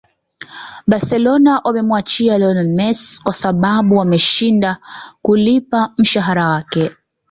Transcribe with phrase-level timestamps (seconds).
[0.87, 4.77] barcelona wamemuachia lionel messi kwa sababu wameshinda
[5.21, 6.91] kulipa mshahala wake